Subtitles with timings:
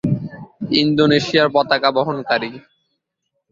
[0.81, 2.51] ইন্দোনেশিয়ার পতাকা বহনকারী।